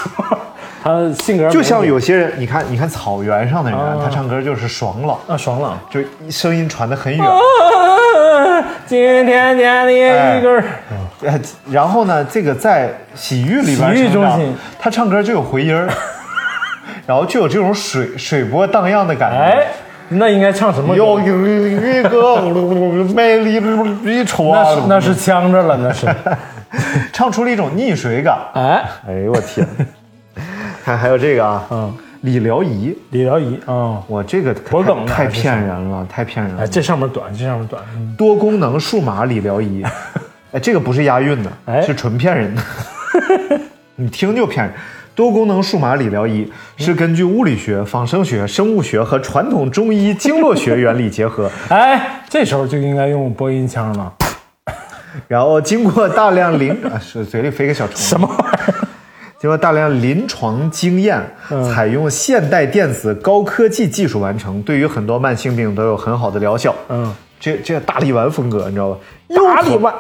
[0.84, 6.00] 他性格就像有些人，你看，你看草原上的人，啊他唱歌就是爽朗，啊爽朗，就
[6.32, 7.24] 声音传得很远。
[8.92, 9.26] 今天
[9.58, 10.64] 见你一根儿，
[11.22, 11.40] 呃，
[11.72, 15.88] 然后呢，这个在洗浴里边洗浴中心他唱歌就有回音儿，
[17.08, 19.38] 然后就有这种水水波荡漾的感觉。
[19.38, 19.68] 哎，
[20.10, 20.96] 那应该唱什么歌？
[20.96, 21.32] 有一个
[23.14, 26.06] 美丽的船，那是那是呛着了，那是。
[27.14, 28.38] 唱出了一种溺水感。
[28.56, 29.66] 哎，哎呦我天！
[30.84, 36.64] 看还有这个啊，嗯，理疗仪，理疗仪啊，哇，这个脖梗的太骗人了，太骗人了。
[36.64, 39.84] 哎，这上面短，这上面短，嗯多功能数码理疗仪，
[40.54, 42.62] 哎，这个不是押韵的，哎是纯骗人的。
[43.96, 44.74] 你听就骗人。
[45.14, 54.14] 多功能数码理疗仪是根据物理学、仿生学、生物学和传统中医经络学原理结合， 哎，这时候就应该用播音腔了。
[55.28, 58.88] 然后经过大量临啊，是嘴里飞个小虫，什么玩意儿？
[59.42, 61.20] 经过大量临床经验，
[61.74, 66.76] 采用现代电子高科技技术完成，对于很多慢性病都有很好的疗效。
[66.90, 68.98] 嗯，这这大力丸风格，你知道吧？
[69.34, 69.92] 大力丸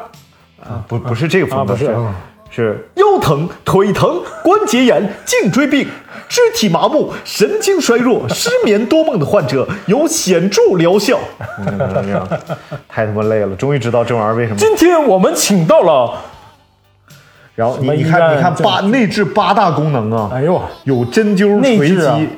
[0.63, 2.13] 啊，不不是这个风格，是啊不是嗯
[2.51, 5.87] 是腰疼、腿疼、关节炎、颈椎病、
[6.29, 11.17] 肢体麻木、神经衰弱、失眠多梦的患者有显著疗效。
[11.65, 12.27] 嗯
[12.87, 14.57] 太他妈累了，终于知道这玩意儿为什么。
[14.57, 16.13] 今天我们请到了，
[17.55, 22.29] 然后你你看你看八内置八大功能啊，哎呦，有针灸、锤击、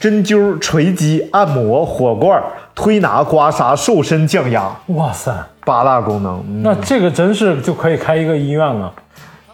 [0.00, 2.42] 针灸、锤击、按摩、火罐、
[2.74, 5.32] 推拿、刮痧、瘦身、降压，哇塞，
[5.64, 6.42] 八大功能。
[6.48, 6.62] 嗯。
[6.62, 8.92] 那这个真是就可以开一个医院了。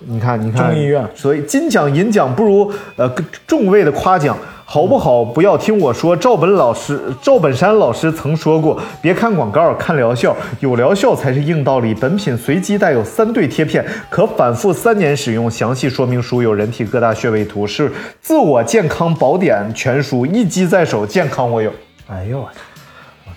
[0.07, 1.07] 你看，你看，中医院。
[1.15, 3.09] 所以金奖银奖不如呃
[3.47, 5.23] 众位的夸奖，好不好？
[5.25, 11.95] 不要听我说，赵本老师、赵本山老师曾说过，别看广告，看疗效，有疗效才是硬道理。
[11.95, 15.51] 本品随机带有三对贴片，可反复三年使用。
[15.51, 21.71] 详细说明书有人体各大穴位图，是自我健康宝典全书，一机在手，健康我有。
[22.09, 22.49] 哎呦我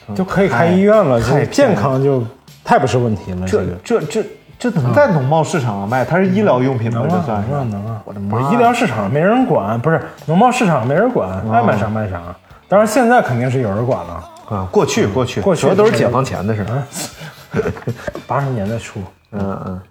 [0.07, 2.23] 操，就可以开医院了，太这健康就
[2.63, 3.45] 太不是问题了。
[3.45, 4.23] 这个这这
[4.59, 6.03] 这能在农贸市场上卖？
[6.03, 7.05] 它是医疗用品吗？
[7.09, 8.01] 这算是能啊能啊！
[8.05, 8.51] 我的妈！
[8.51, 12.21] 医疗市场没人管，不是农贸市场没人管，爱买啥卖啥。
[12.67, 17.61] 当然现在肯定是有人管了，啊，过去过去过去都是解放前的事儿。
[18.25, 18.99] 八十年代初。
[19.31, 19.81] 嗯嗯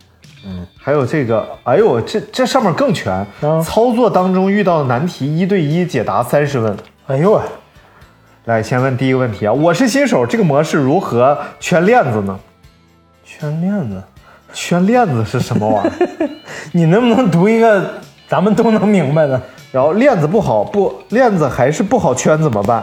[0.47, 3.13] 嗯，还有这个，哎呦，这这上面更全。
[3.13, 6.77] 啊操作当中遇到的难题，一对一解答三十问。
[7.07, 7.41] 哎呦喂，
[8.47, 12.39] 来，先问第一个问题啊，我是新手，这个模式如何圈链子呢？
[13.25, 14.03] 圈链子，
[14.57, 15.89] 圈链子是什么玩意
[16.25, 16.29] 儿？
[16.73, 17.85] 你能不能读一个
[18.27, 19.41] 咱们都能明白的？
[19.71, 22.83] 然后链子不好，不链子还是不好圈怎么办？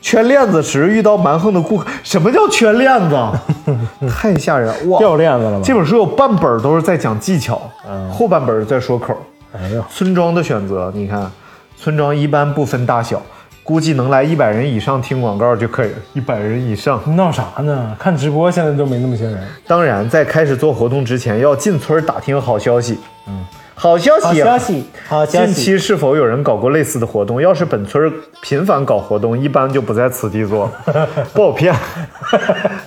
[0.00, 3.38] 圈链子时遇到蛮横的顾客，什么叫圈链子啊？
[4.08, 4.98] 太吓人了哇！
[4.98, 5.62] 掉链子了吧？
[5.62, 7.60] 这本书有半本都是在讲技巧，
[8.10, 9.14] 后半本在说口。
[9.52, 11.30] 哎呦，村庄的选择，你看，
[11.76, 13.20] 村庄一般不分大小，
[13.62, 15.96] 估计能来一百人以上听广告就可以了。
[16.14, 17.96] 一百人以上，闹啥呢？
[17.98, 19.38] 看直播现在都没那么些人。
[19.66, 22.98] 当然，在开始做活动之前，要进村打听好消息。
[23.26, 23.44] 嗯，
[23.80, 25.54] 好消息，好消息，好消息。
[25.54, 27.40] 近期是否有人搞过类似的活动？
[27.40, 28.12] 要是本村
[28.42, 30.70] 频繁搞活动，一般就不在此地做，
[31.32, 31.74] 不好骗。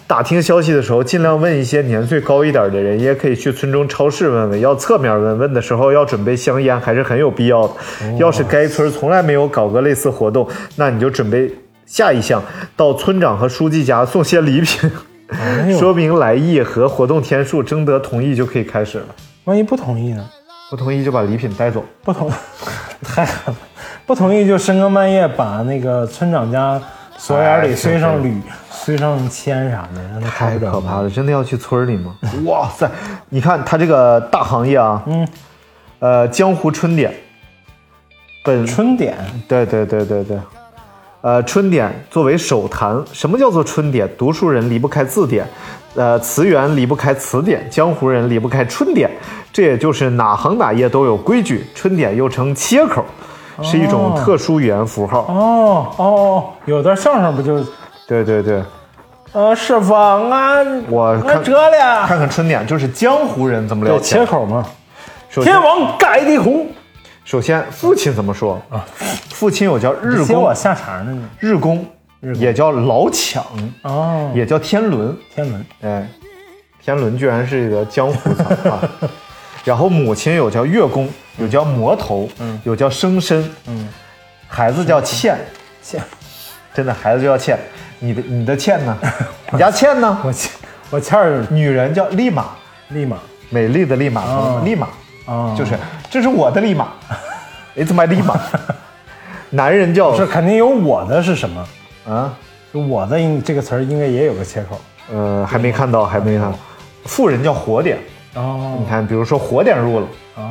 [0.06, 4.60] 打听消息的时候，尽量问一些年岁高一点的人，也可以去村中超市问问。
[4.60, 7.74] 要侧面问问的时候，要准备香烟，还是很有必要的。
[8.20, 11.52] 要是该村从来没有搞过类似活动，那你就准备
[11.88, 12.44] 下一项，
[12.76, 14.92] 到村长和书记家送些礼品，
[15.30, 19.06] 哎 说明来意和活动天数，征得同意就可以开始了。
[19.46, 20.30] 万一不同意呢？
[20.74, 21.86] 不同意就把礼品带走。
[22.02, 22.32] 不同，
[23.06, 23.60] 太狠了！
[24.08, 26.82] 不同意就深更半夜把那个村长家
[27.16, 31.10] 锁眼里塞上铝、塞上铅啥的，让他太可怕了！
[31.12, 32.16] 真的要去村里吗？
[32.46, 32.90] 哇塞！
[33.30, 35.28] 你看他这个大行业啊，嗯，
[36.00, 37.14] 呃，江湖春典，
[38.44, 39.16] 本春典，
[39.48, 40.40] 对对对对对，
[41.22, 44.10] 呃，春典作为首谈，什么叫做春典？
[44.18, 45.48] 读书人离不开字典，
[45.96, 49.10] 呃，词源离不开词典，江湖人离不开春典。
[49.52, 53.06] 这也就是哪行哪业都有规矩，春典又称切口，
[53.62, 55.20] 是一种特殊语言符号。
[55.28, 57.64] 哦哦哦，有段相声不就
[58.08, 58.64] 对对对，
[59.32, 64.26] 呃师傅俺我看这了，看看春典，就是江湖人怎么聊切。
[64.26, 64.66] 口嘛，
[65.30, 66.66] 天王盖地虎，
[67.24, 68.84] 首先，父亲怎么说啊？
[69.30, 71.86] 父亲有叫日公我，下茬呢日公
[72.36, 73.44] 也叫老抢，
[73.82, 75.16] 哦，也叫天伦。
[75.34, 76.08] 天伦哎，
[76.82, 78.82] 天伦居然是一个江湖词啊。
[79.66, 83.88] 然后母亲有叫月宫，有叫魔头，嗯有叫生身，嗯，
[84.48, 85.38] 孩子叫倩，
[85.82, 86.02] 倩
[86.74, 87.58] 真的孩子就叫倩。
[88.00, 88.98] 你的你的倩呢？
[89.52, 90.18] 你家倩呢？
[90.24, 90.52] 我倩
[90.90, 92.48] 我倩儿女人叫丽玛，
[92.90, 93.18] 立马
[93.50, 94.88] 美丽的丽玛，哦丽玛，
[95.26, 95.78] 啊，就是
[96.10, 96.90] 这是我的丽马。
[97.76, 98.40] ，It's my 立马。
[99.52, 101.66] 男人叫是肯定有我的是什么？
[102.08, 102.34] 啊，
[102.74, 104.80] 就我的这个词儿应该也有个切口。
[105.12, 106.58] 呃，还没看到，还没看到。
[107.06, 107.98] 富人叫火点，
[108.36, 108.78] 哦。
[108.80, 110.08] 你看，比如说火点入了，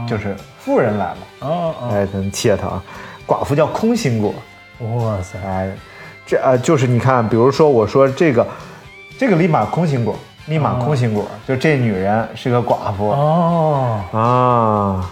[0.06, 2.82] 就是富人来了，哦哦，哎，咱切他啊。
[3.26, 4.34] 寡妇叫空心果，
[4.80, 5.72] 哇塞，哎，
[6.26, 8.46] 这呃就是你看，比如说我说这个，
[9.18, 10.14] 这个立马空心果，
[10.46, 13.10] 立马空心果，就这女人是个寡妇。
[13.10, 15.10] 哦，啊。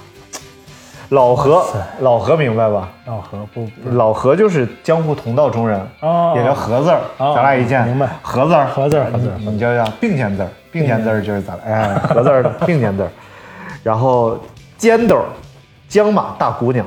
[1.11, 1.64] 老何，
[2.01, 2.88] 老何明白吧？
[3.07, 7.01] 老何不不老何就是江湖同道中人，哦也叫何字儿。
[7.18, 13.11] 哦咱俩一见，明白何字儿，何字儿何字儿你叫叫并肩字儿，并肩字儿就是咱俩，哎，何字儿的 并肩字儿。
[13.83, 14.38] 然后
[14.77, 15.25] 尖斗，
[15.88, 16.87] 江马大姑娘，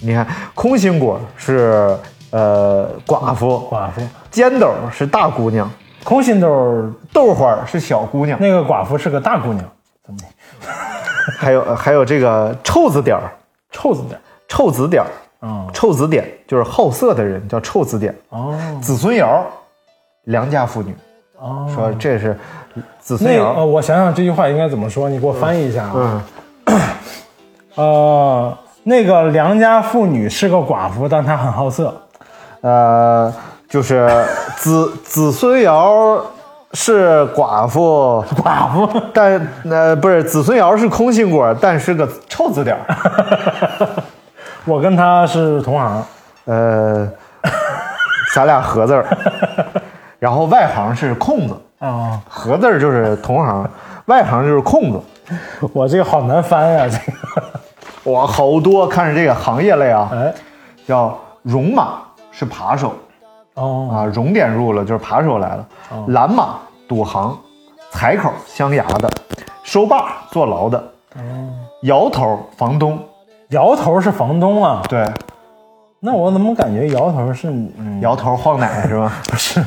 [0.00, 1.96] 你看空心果是
[2.30, 4.00] 呃寡妇，寡妇，
[4.32, 5.70] 尖斗是大姑娘，
[6.02, 9.64] 空心豆儿豆花是小姑娘，那个寡妇是个大姑娘，
[10.04, 10.26] 怎么的？
[11.38, 13.30] 还有还有这个臭字点儿，
[13.74, 14.22] 臭子点儿。
[14.46, 15.08] 臭子点儿，
[15.40, 18.14] 哦臭子点就是好色的人叫臭子点。
[18.28, 18.56] 哦。
[18.80, 19.44] 子孙瑶，
[20.24, 20.94] 良家妇女，
[21.38, 22.38] 哦，说这是
[23.00, 26.24] 子孙那个呃，我想想这句话应该怎么说，你给我翻译一下啊。
[26.66, 26.80] 嗯，
[27.74, 31.92] 呃，那个良家妇女是个寡妇，但她很好色。
[32.60, 33.32] 呃，
[33.68, 34.08] 就是
[34.56, 36.22] 子 子孙瑶
[36.74, 43.88] 是寡妇，寡妇，但呃不是子孙瑶是空心果，但是个臭字点儿，
[44.66, 46.04] 我跟他是同行。
[46.46, 47.08] 呃，
[48.34, 49.06] 咱俩合字儿，
[50.18, 53.66] 然后外行是空子，啊、合字儿就是同行，
[54.06, 55.00] 外行就是空子。
[55.72, 57.42] 我这个好难翻呀、这个。
[58.02, 60.34] 我，好多看着这个行业类啊，哎，
[60.86, 62.94] 叫戎马是扒手
[63.54, 65.66] 哦，啊，熔点入了就是扒手来了，
[66.08, 67.36] 蓝马赌行，
[67.90, 69.08] 财口镶牙的，
[69.62, 70.78] 收把坐牢的，
[71.16, 71.20] 哦
[71.82, 72.98] 摇头房东，
[73.50, 74.82] 摇头是房东啊？
[74.88, 75.06] 对，
[76.00, 79.12] 那我怎么感觉摇头是嗯摇头晃奶 是吧？
[79.28, 79.62] 不是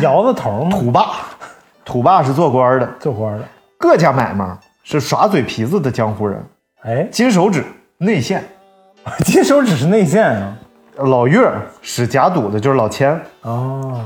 [0.00, 0.78] 摇的头吗？
[0.78, 1.06] 土霸，
[1.84, 3.44] 土霸是做官的，做官的。
[3.78, 4.46] 各家买卖
[4.82, 6.44] 是耍嘴皮子的江湖人，
[6.82, 7.64] 哎，金手指
[7.98, 8.44] 内线，
[9.24, 10.56] 金手指是内线啊。
[10.96, 11.50] 老岳
[11.82, 14.00] 使假赌的就是老千，哦，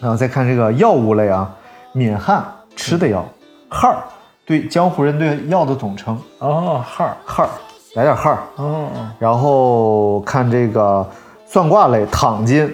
[0.00, 1.50] 然后再看这个药物类啊，
[1.92, 3.24] 敏汉吃的药，
[3.68, 3.98] 汉儿
[4.44, 7.50] 对江湖人对药的总称，哦，汉儿，汉儿
[7.94, 8.38] 来点汉儿。
[8.56, 11.06] 哦，然后看这个
[11.46, 12.64] 算卦类躺金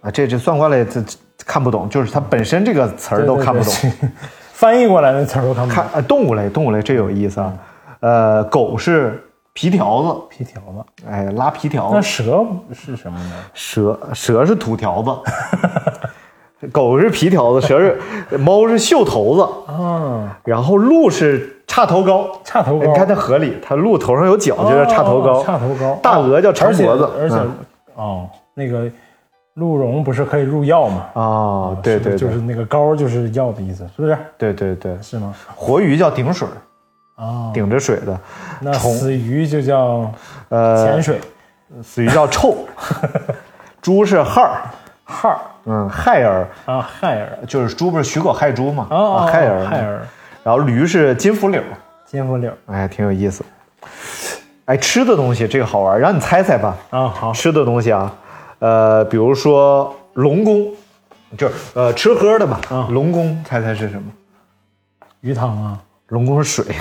[0.00, 3.72] 啊，这这算卦类这这看不懂，就是它本身这个词儿都看不懂。
[3.82, 3.90] 对。
[3.90, 4.08] 对对
[4.52, 5.74] 翻译过来的词儿都看不懂。
[5.74, 7.52] 看呃动物类，动物类这有意思啊。
[8.00, 12.00] 呃，狗是皮条子，皮条子，哎，拉皮条子那。
[12.02, 13.32] 蛇是什么呢？
[13.52, 15.10] 蛇蛇是土条子，
[16.70, 17.98] 狗是皮条子，蛇是
[18.38, 22.30] 猫是袖头子，啊，然后鹿是叉头高。
[22.44, 22.84] 叉头高。
[22.84, 25.40] 哎你看它合理，它鹿头上有角，就叫叉头高。
[25.40, 25.98] 哦叉头高。
[26.02, 27.50] 大鹅叫长脖子，而且嗯
[27.94, 28.90] 哦，那个
[29.54, 31.06] 鹿茸不是可以入药吗？
[31.14, 34.16] 啊，对对就是那个膏就是药的意思，是不是？
[34.38, 35.34] 对对对，是吗？
[35.56, 36.46] 活鱼叫顶水，
[37.20, 38.18] 啊，顶着水的，
[38.60, 40.10] 那死鱼就叫
[40.48, 41.20] 呃，潜水，
[41.82, 42.66] 死鱼叫臭，
[43.82, 44.62] 猪是害儿，
[45.04, 50.00] 害儿嗯，害儿啊，害儿就是猪不是许狗害猪嘛，哦啊，害儿害，儿，
[50.42, 51.62] 然后驴是金福柳，
[52.06, 53.44] 金福柳哎，挺有意思。
[54.64, 56.76] 哎，吃的东西这个好玩，让你猜猜吧。
[56.90, 58.14] 啊，好，吃的东西啊，
[58.60, 60.72] 呃，比如说龙宫，
[61.36, 62.60] 就是呃吃喝的吧。
[62.70, 64.10] 啊龙宫，猜猜是什么？
[65.20, 65.78] 鱼汤啊，
[66.08, 66.74] 龙宫是水。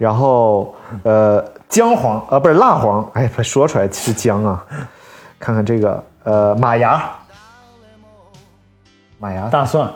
[0.00, 4.64] 然后呃姜黄啊不是辣黄，哎，不说出来是姜啊。
[5.38, 7.02] 看看这个呃马牙，
[9.18, 9.90] 马牙大蒜，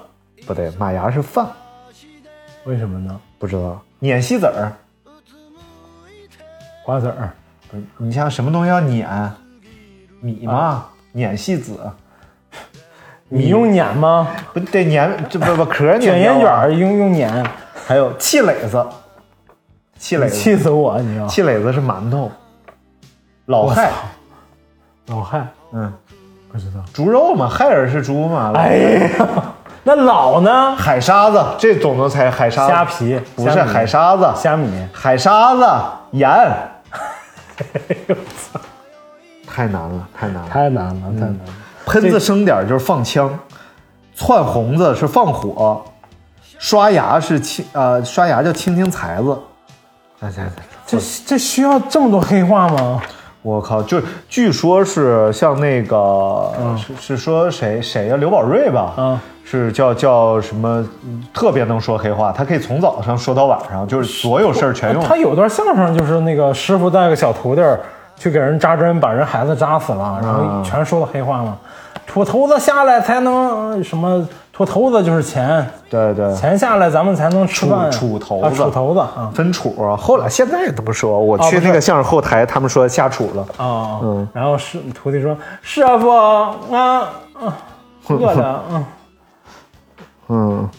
[0.47, 1.47] 不对，马牙是饭，
[2.65, 3.19] 为什么呢？
[3.39, 3.81] 不知道。
[3.99, 4.71] 碾细子儿，
[6.85, 7.31] 瓜子儿，
[7.71, 9.09] 不是你像什么东西要碾？
[10.21, 11.81] 米吗，碾细子，
[13.31, 14.29] 你用碾吗？
[14.53, 17.47] 不对碾，这不不壳碾卷烟卷儿用用碾，
[17.87, 18.87] 还有气垒子，
[19.99, 20.99] 气垒子，气死我！
[21.01, 22.31] 你要气磊子是馒头，
[23.47, 23.91] 老害，
[25.07, 25.93] 老害嗯，
[26.51, 26.81] 不知道。
[26.93, 28.77] 猪肉嘛，害儿是猪嘛，哎
[29.19, 29.27] 呀，
[29.83, 30.75] 那老呢？
[30.77, 35.67] 海沙子，这总能猜海沙子，虾皮不是海沙子，虾米，海沙子
[36.13, 36.29] 盐，
[39.47, 40.49] 太难了，太难了。
[40.49, 41.39] 太难了，太难了。
[41.87, 43.39] 喷子生点就是放枪，
[44.15, 45.85] 窜红子是放火，
[46.59, 49.39] 刷牙是清呃刷牙叫清清才子。
[50.25, 50.53] 哎哎哎，
[50.87, 53.01] 这这需要这么多黑话吗？
[53.43, 53.83] 我靠！
[53.83, 58.95] 就据说是像那个、是是说谁谁呀、刘宝瑞吧？
[58.97, 60.83] 嗯是叫叫什么？
[61.35, 65.05] 特别能说黑话，他可以从早上说到晚上，就是所有事儿全用。
[65.05, 67.63] 他有段相声，就是那个师傅带个小徒弟
[68.17, 71.59] 去给人扎针，把人孩子扎死了，然后啊全说的黑话嘛。
[72.07, 74.27] 土头子下来才能呃什么？
[74.55, 77.91] 秃头子就是钱，对对，钱下来咱们才能吃饭。
[77.91, 79.97] 杵头子啊头子啊分处啊。
[79.97, 83.43] 后来现在也这么说，我去那个相声后台，他们说下处了。
[83.57, 87.57] 啊，嗯然后师徒弟说：“师傅，啊啊，
[88.09, 88.87] 饿了，嗯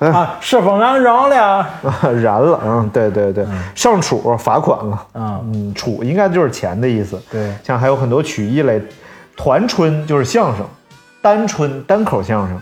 [0.00, 1.64] 嗯，啊，师傅俺饶了。
[2.20, 7.22] 燃了，嗯，对对对，上处罚款了，啊嗯，处应该就是钱的意思。
[7.30, 8.82] 对像还有很多曲艺类，
[9.36, 10.66] 团春就是相声，
[11.22, 12.60] 单春单口相声，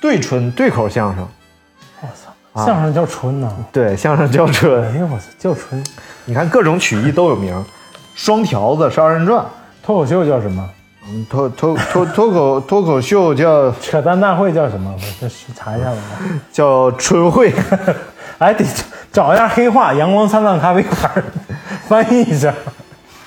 [0.00, 1.28] 对春对口相声，
[2.00, 3.48] 我操，相声叫春呐！
[3.70, 4.98] 对，相声叫哎春。
[4.98, 5.84] 呀，我操，叫春。
[6.24, 7.64] 你看各种曲艺都有名，
[8.14, 9.44] 双条子是二人转，
[9.84, 10.68] 脱口秀叫什么？
[11.12, 14.92] 嗯脱脱脱脱口 脱口秀叫扯淡大会叫什么？
[14.94, 15.96] 我这是查一下吧。
[16.52, 17.52] 叫春会，
[18.38, 18.64] 哎，得
[19.12, 21.24] 找一下黑话，阳光灿烂咖啡馆，
[21.88, 22.52] 翻译一下。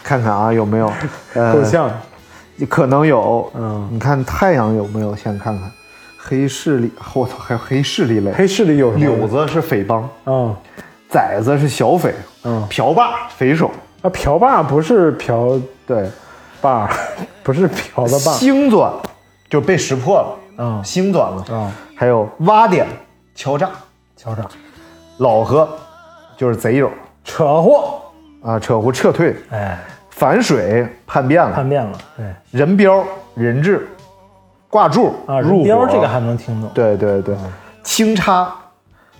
[0.03, 0.91] 看看啊有没有，
[1.33, 1.89] 呃够像。
[2.69, 3.87] 可能有，嗯。
[3.91, 5.15] 你看太阳有没有？
[5.15, 5.71] 先看看，
[6.17, 9.05] 黑势力，我操，还有黑势力类，黑势力有什么？
[9.05, 10.55] 柳子是匪帮，嗯。
[11.09, 12.11] 崽子是小匪，
[12.43, 13.69] 嗯，瓢把匪首，
[14.01, 16.09] 啊，瓢把不是瓢对，
[16.59, 16.89] 把，
[17.43, 18.31] 不是瓢的把。
[18.31, 18.91] 星钻
[19.47, 20.83] 就被识破了，嗯。
[20.83, 22.87] 星钻了，嗯，还有挖点
[23.35, 23.69] 敲诈，
[24.17, 24.43] 敲诈，
[25.17, 25.69] 老何
[26.35, 26.89] 就是贼友。
[27.23, 27.99] 扯货。
[28.41, 29.79] 啊，扯胡撤退，哎，
[30.15, 31.97] 反水叛变了，叛变了。
[32.15, 33.03] 对人标
[33.33, 33.87] 人质
[34.69, 36.69] 挂柱啊，入标这个还能听懂。
[36.73, 37.35] 对对对，
[37.83, 38.53] 轻插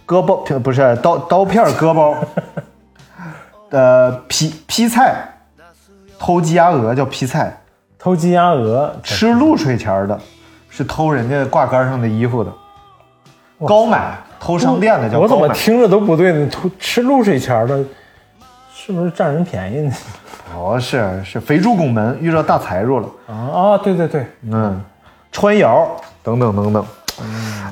[0.06, 2.16] 割包不是刀刀片割包，
[3.72, 5.28] 呃 劈劈菜，
[6.20, 7.58] 偷鸡鸭鹅叫劈菜，
[7.98, 10.18] 偷鸡鸭鹅，吃露水钱儿的
[10.70, 12.54] 是偷人家挂杆上的衣服的，
[13.66, 15.36] 高买偷商店的叫我怎。
[15.36, 16.48] 么听着都不对呢？
[16.52, 17.84] 偷吃露水钱的，
[18.74, 19.94] 是不是占人便宜呢？
[20.54, 24.80] 不是是肥猪拱门遇到大财主了，啊啊，对对对，嗯，
[25.32, 25.90] 川窑
[26.22, 26.86] 等等等等。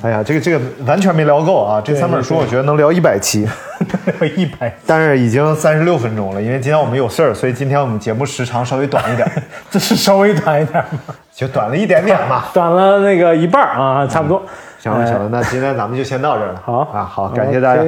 [0.04, 1.82] 哎呀，这个这个完全没聊够啊！
[1.84, 3.48] 这三本书我觉得能聊一百期，
[4.38, 9.28] 一百，但是已经三十六分钟了，因为今天我们有事儿，所以今天我们节目时长稍微短一点，
[9.72, 11.16] 这是稍微短一点吗？
[11.34, 12.46] 就短了一点点嘛。
[12.54, 14.44] 短了那个一半儿啊，差不多。
[14.80, 16.62] 行了行了，那今天咱们就先到这儿了。
[16.64, 17.84] 好啊，好，感谢大家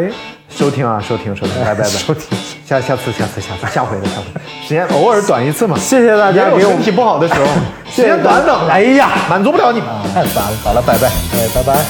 [0.50, 5.78] 收听啊，收听收听，拜拜拜，收听，下下次下次下次下回的下回，时间偶尔短一次嘛。
[5.78, 7.46] 谢谢大家给我体不好的时候，
[7.92, 10.58] 时间短等，哎呀，满足不了你们，太烦了。
[10.64, 11.08] 好了，拜拜。
[11.08, 11.84] 哎，拜拜。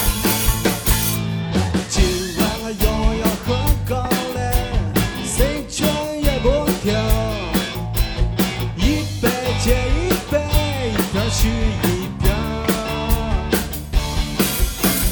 [1.88, 2.04] 今
[2.40, 2.86] 晚我又
[3.22, 3.56] 要喝
[3.88, 3.96] 高
[4.34, 4.40] 了，
[5.24, 5.86] 谁劝
[6.24, 6.92] 也不听，
[8.76, 9.30] 一杯
[9.64, 10.42] 接一杯，
[10.90, 11.50] 一瓶续
[11.84, 12.34] 一瓶。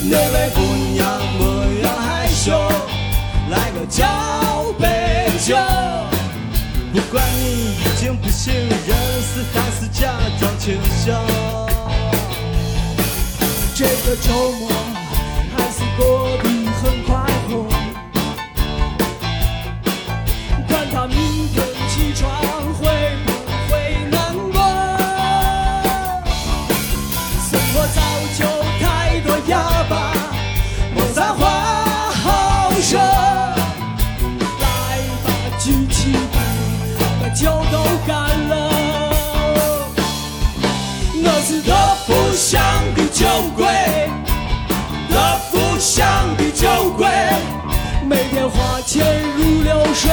[0.10, 0.60] 那位姑
[0.92, 1.08] 娘
[1.38, 1.42] 不
[1.84, 2.52] 要害羞，
[3.52, 4.04] 来个交
[8.44, 8.72] 情人
[9.22, 11.14] 事，还是假装清醒。
[13.76, 14.68] 这个周末
[15.56, 16.02] 还是过
[16.42, 16.50] 得
[16.82, 17.10] 很快
[17.48, 17.52] 活。
[20.68, 21.16] 管他明
[21.54, 22.32] 天起床
[22.74, 22.82] 会
[23.26, 23.31] 不会
[42.52, 42.62] 香
[42.96, 43.26] 的酒
[43.56, 43.66] 鬼，
[45.10, 45.16] 德
[45.50, 47.08] 福乡的酒鬼，
[48.06, 50.12] 每天花钱如流水，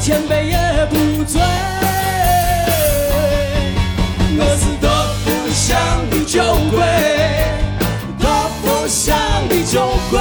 [0.00, 1.42] 千杯也不醉。
[4.38, 4.88] 我是德
[5.24, 5.76] 福乡
[6.10, 6.78] 的酒鬼，
[8.20, 8.28] 德
[8.62, 9.18] 福乡
[9.48, 10.20] 的酒鬼，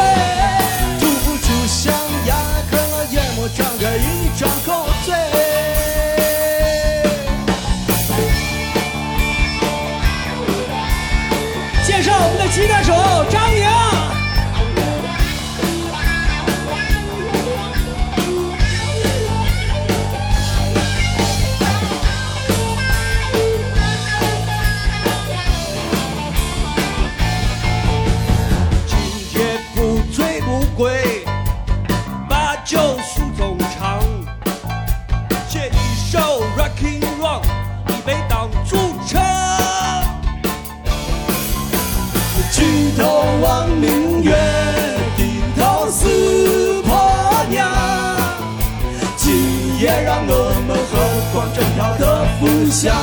[52.39, 52.95] 条德福乡。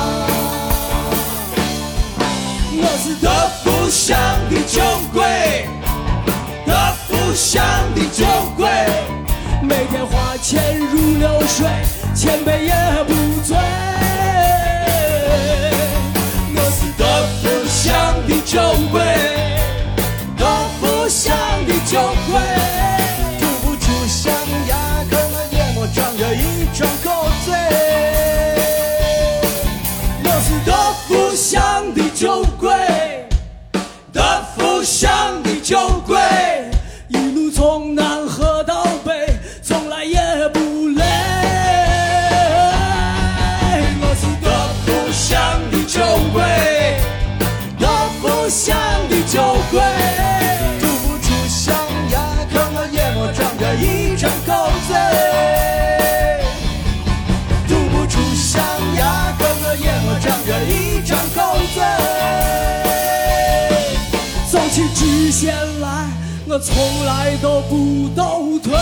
[2.78, 3.30] 我是德
[3.62, 4.18] 福祥
[4.48, 4.80] 的酒
[5.12, 5.68] 鬼，
[6.64, 6.72] 德
[7.06, 7.62] 福祥
[7.94, 8.24] 的酒
[8.56, 8.66] 鬼，
[9.62, 11.66] 每天花钱如流水，
[12.14, 12.55] 千杯
[35.68, 36.05] Joe
[66.56, 68.72] 我从来都不倒退。